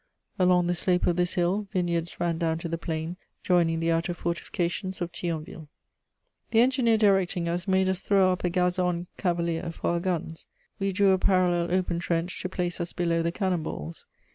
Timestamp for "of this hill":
1.05-1.67